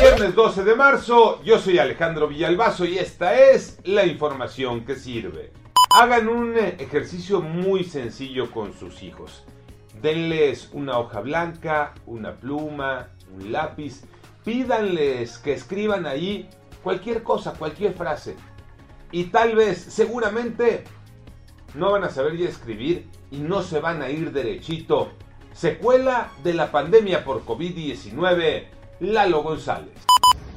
[0.00, 5.52] Viernes 12 de marzo, yo soy Alejandro Villalbazo y esta es la información que sirve.
[5.94, 9.44] Hagan un ejercicio muy sencillo con sus hijos.
[10.00, 14.02] Denles una hoja blanca, una pluma, un lápiz.
[14.44, 16.48] Pídanles que escriban ahí
[16.82, 18.34] cualquier cosa, cualquier frase.
[19.10, 20.84] Y tal vez, seguramente,
[21.74, 25.12] no van a saber ya escribir y no se van a ir derechito.
[25.52, 28.64] Secuela de la pandemia por COVID-19,
[29.00, 29.92] Lalo González.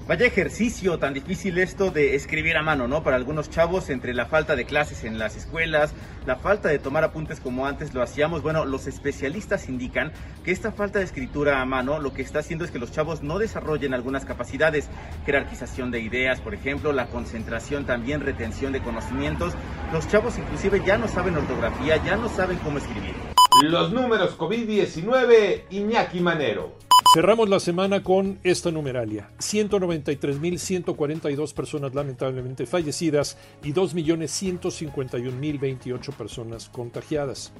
[0.08, 3.02] Vaya ejercicio tan difícil esto de escribir a mano, ¿no?
[3.02, 5.96] Para algunos chavos, entre la falta de clases en las escuelas,
[6.28, 10.12] la falta de tomar apuntes como antes lo hacíamos, bueno, los especialistas indican
[10.44, 13.24] que esta falta de escritura a mano lo que está haciendo es que los chavos
[13.24, 14.90] no desarrollen algunas capacidades,
[15.26, 19.54] jerarquización de ideas, por ejemplo, la concentración también, retención de conocimientos.
[19.92, 23.16] Los chavos inclusive ya no saben ortografía, ya no saben cómo escribir.
[23.64, 26.86] Los números COVID-19, Iñaki Manero.
[27.16, 29.30] Cerramos la semana con esta numeralia.
[29.40, 37.54] 193.142 personas lamentablemente fallecidas y 2.151.028 personas contagiadas.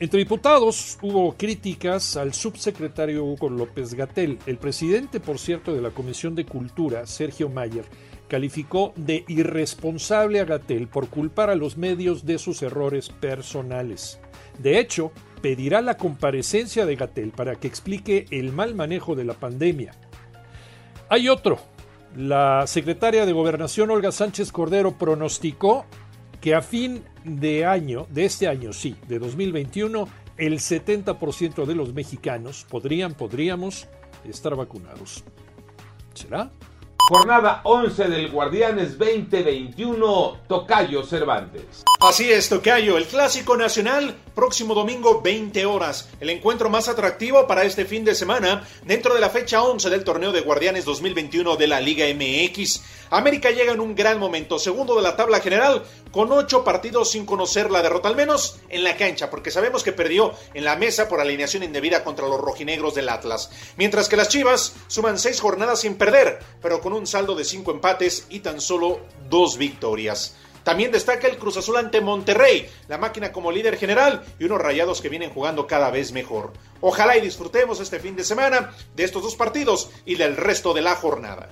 [0.00, 4.40] Entre diputados hubo críticas al subsecretario Hugo López Gatel.
[4.46, 7.84] El presidente, por cierto, de la Comisión de Cultura, Sergio Mayer,
[8.26, 14.18] calificó de irresponsable a Gatel por culpar a los medios de sus errores personales.
[14.58, 19.34] De hecho, pedirá la comparecencia de Gatel para que explique el mal manejo de la
[19.34, 19.92] pandemia.
[21.08, 21.58] Hay otro.
[22.16, 25.86] La secretaria de Gobernación Olga Sánchez Cordero pronosticó
[26.40, 31.94] que a fin de año, de este año sí, de 2021, el 70% de los
[31.94, 33.88] mexicanos podrían, podríamos
[34.24, 35.24] estar vacunados.
[36.14, 36.50] ¿Será?
[37.08, 41.82] Jornada 11 del Guardianes 2021, Tocayo Cervantes.
[42.00, 46.08] Así es, Tocayo, el clásico nacional, próximo domingo 20 horas.
[46.20, 50.04] El encuentro más atractivo para este fin de semana dentro de la fecha 11 del
[50.04, 52.82] torneo de Guardianes 2021 de la Liga MX.
[53.10, 57.26] América llega en un gran momento, segundo de la tabla general, con ocho partidos sin
[57.26, 61.08] conocer la derrota, al menos en la cancha, porque sabemos que perdió en la mesa
[61.08, 63.50] por alineación indebida contra los rojinegros del Atlas.
[63.76, 67.70] Mientras que las Chivas suman seis jornadas sin perder, pero con un saldo de cinco
[67.70, 70.36] empates y tan solo dos victorias.
[70.64, 75.00] También destaca el Cruz Azul ante Monterrey, la máquina como líder general y unos rayados
[75.00, 76.52] que vienen jugando cada vez mejor.
[76.80, 80.82] Ojalá y disfrutemos este fin de semana de estos dos partidos y del resto de
[80.82, 81.48] la jornada.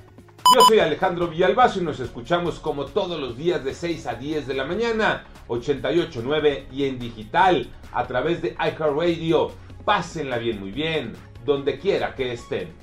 [0.55, 4.47] Yo soy Alejandro Villalbazo y nos escuchamos como todos los días de 6 a 10
[4.47, 9.53] de la mañana, 88.9 y en digital a través de iCarRadio.
[9.85, 11.13] Pásenla bien, muy bien,
[11.45, 12.75] donde quiera que estén.